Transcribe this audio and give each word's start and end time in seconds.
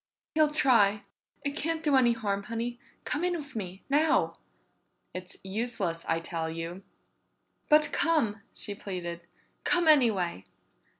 "He'll 0.33 0.49
try. 0.49 1.03
It 1.45 1.55
can't 1.55 1.83
do 1.83 1.95
any 1.95 2.13
harm, 2.13 2.41
Honey. 2.41 2.79
Come 3.05 3.23
in 3.23 3.37
with 3.37 3.55
me. 3.55 3.83
Now!" 3.87 4.33
"It's 5.13 5.37
useless, 5.43 6.05
I 6.09 6.19
tell 6.19 6.49
you!" 6.49 6.81
"But 7.69 7.91
come," 7.91 8.41
she 8.51 8.73
pleaded. 8.73 9.21
"Come 9.63 9.87
anyway!" 9.87 10.45